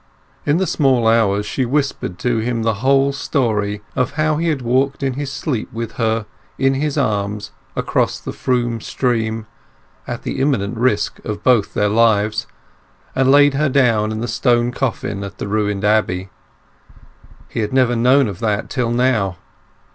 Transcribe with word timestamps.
In 0.47 0.57
the 0.57 0.65
small 0.65 1.07
hours 1.07 1.45
she 1.45 1.63
whispered 1.63 2.17
to 2.17 2.39
him 2.39 2.63
the 2.63 2.73
whole 2.81 3.13
story 3.13 3.83
of 3.95 4.13
how 4.13 4.37
he 4.37 4.47
had 4.47 4.63
walked 4.63 5.03
in 5.03 5.13
his 5.13 5.31
sleep 5.31 5.71
with 5.71 5.91
her 5.91 6.25
in 6.57 6.73
his 6.73 6.97
arms 6.97 7.51
across 7.75 8.19
the 8.19 8.33
Froom 8.33 8.81
stream, 8.81 9.45
at 10.07 10.23
the 10.23 10.39
imminent 10.39 10.75
risk 10.75 11.23
of 11.23 11.43
both 11.43 11.75
their 11.75 11.87
lives, 11.87 12.47
and 13.15 13.29
laid 13.29 13.53
her 13.53 13.69
down 13.69 14.11
in 14.11 14.21
the 14.21 14.27
stone 14.27 14.71
coffin 14.71 15.23
at 15.23 15.37
the 15.37 15.47
ruined 15.47 15.85
abbey. 15.85 16.31
He 17.47 17.59
had 17.59 17.71
never 17.71 17.95
known 17.95 18.27
of 18.27 18.39
that 18.39 18.71
till 18.71 18.89
now. 18.89 19.37